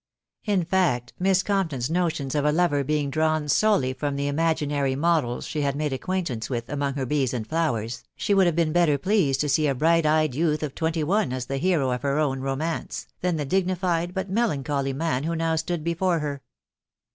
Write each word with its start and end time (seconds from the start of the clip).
In 0.45 0.65
fact, 0.65 1.13
Miss 1.19 1.43
Compton's 1.43 1.87
notions 1.91 2.33
of 2.33 2.43
a 2.43 2.51
lover 2.51 2.83
being 2.83 3.11
drawn 3.11 3.47
solely 3.47 3.93
from 3.93 4.15
the 4.15 4.27
imaginary 4.27 4.95
models 4.95 5.45
she 5.45 5.61
had 5.61 5.75
made 5.75 5.93
acquaintance 5.93 6.49
with 6.49 6.69
among 6.69 6.95
her 6.95 7.05
bees 7.05 7.35
and 7.35 7.45
flowers, 7.45 8.03
she 8.15 8.33
would 8.33 8.47
have 8.47 8.55
been 8.55 8.71
better 8.71 8.97
pleased 8.97 9.41
to 9.41 9.47
see 9.47 9.67
a 9.67 9.75
bright 9.75 10.07
eyed 10.07 10.33
youth 10.33 10.63
of 10.63 10.73
twenty 10.73 11.03
one 11.03 11.31
as 11.31 11.45
the 11.45 11.57
hero 11.57 11.91
of 11.91 12.01
her 12.01 12.17
own 12.17 12.39
romance, 12.39 13.05
than 13.19 13.35
the 13.37 13.45
dignified 13.45 14.15
but 14.15 14.27
melancholy 14.27 14.91
man 14.91 15.21
who 15.23 15.35
now 15.35 15.55
stood 15.55 15.83
before 15.83 16.17
her. 16.17 16.41